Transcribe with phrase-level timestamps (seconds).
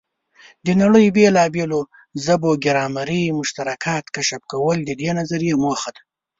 [0.65, 1.79] د نړۍ بېلابېلو
[2.25, 6.01] ژبو ګرامري مشترکات کشف کول د دې نظریې موخه ده.